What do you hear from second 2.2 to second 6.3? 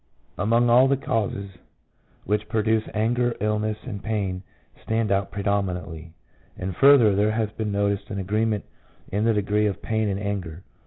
which produce anger, illness and pain stand Out pre eminently;